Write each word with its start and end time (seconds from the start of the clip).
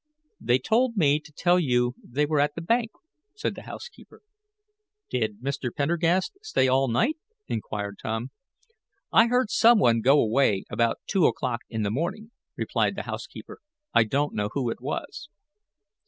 "They 0.39 0.57
told 0.57 0.97
me 0.97 1.19
to 1.19 1.31
tell 1.31 1.59
you 1.59 1.93
they 2.03 2.25
were 2.25 2.39
at 2.39 2.55
the 2.55 2.61
bank," 2.61 2.89
said 3.35 3.53
the 3.53 3.61
housekeeper. 3.69 4.23
"Did 5.11 5.41
Mr. 5.43 5.69
Pendergast 5.71 6.39
stay 6.41 6.67
all 6.67 6.87
night?" 6.87 7.17
inquired 7.47 7.99
Tom. 8.01 8.31
"I 9.11 9.27
heard 9.27 9.51
some 9.51 9.77
one 9.77 10.01
go 10.01 10.19
away 10.19 10.63
about 10.71 10.97
two 11.05 11.27
o'clock 11.27 11.59
this 11.69 11.85
morning," 11.91 12.31
replied 12.57 12.95
the 12.95 13.03
housekeeper. 13.03 13.59
"I 13.93 14.05
don't 14.05 14.33
know 14.33 14.49
who 14.53 14.71
it 14.71 14.81
was." 14.81 15.29